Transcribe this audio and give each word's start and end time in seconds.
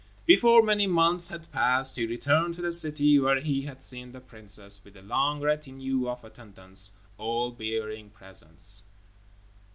Before 0.25 0.63
many 0.63 0.87
months 0.87 1.27
had 1.29 1.51
passed, 1.51 1.95
he 1.95 2.07
returned 2.07 2.55
to 2.55 2.61
the 2.63 2.73
city 2.73 3.19
where 3.19 3.39
he 3.39 3.61
had 3.67 3.83
seen 3.83 4.13
the 4.13 4.19
princess, 4.19 4.83
with 4.83 4.97
a 4.97 5.03
long 5.03 5.41
retinue 5.41 6.09
of 6.09 6.23
attendants, 6.25 6.93
all 7.19 7.51
bearing 7.51 8.09
presents. 8.09 8.85